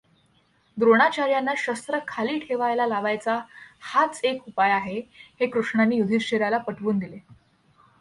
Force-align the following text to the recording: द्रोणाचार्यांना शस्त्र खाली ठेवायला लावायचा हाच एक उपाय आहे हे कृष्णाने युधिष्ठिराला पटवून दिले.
द्रोणाचार्यांना 0.77 1.53
शस्त्र 1.57 1.99
खाली 2.07 2.39
ठेवायला 2.39 2.87
लावायचा 2.87 3.39
हाच 3.81 4.21
एक 4.23 4.41
उपाय 4.47 4.71
आहे 4.71 4.99
हे 5.39 5.47
कृष्णाने 5.47 5.95
युधिष्ठिराला 5.95 6.57
पटवून 6.57 6.99
दिले. 6.99 7.19